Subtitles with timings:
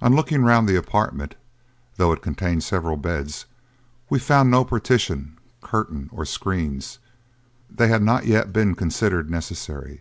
[0.00, 1.34] On looking round the apartment,
[1.98, 3.44] though it contained several beds,
[4.08, 6.98] we found no partition, curtain, or screens;
[7.68, 10.00] they had not yet been considered necessary.